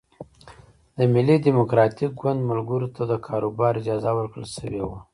[0.97, 4.99] د ملي ډیموکراتیک ګوند ملګرو ته د کاروبار اجازه ورکړل شوې وه.